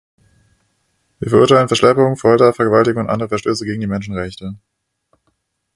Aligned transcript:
Wir 1.19 1.29
verurteilen 1.29 1.67
Verschleppungen, 1.67 2.15
Folter, 2.15 2.53
Vergewaltigung 2.53 3.03
und 3.03 3.09
andere 3.11 3.29
Verstöße 3.29 3.65
gegen 3.65 3.81
die 3.81 3.85
Menschenrechte. 3.85 4.55